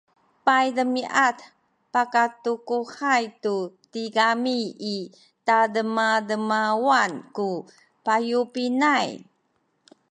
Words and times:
paydemiad 0.45 1.37
pakatukuhay 1.93 3.23
tu 3.43 3.55
tigami 3.91 4.59
i 4.95 4.97
tademademawan 5.47 7.11
ku 7.35 7.47
payubinay 8.05 9.07